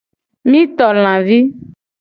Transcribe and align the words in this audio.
Mi 0.49 0.61
to 0.79 0.89
lavi. 1.03 1.39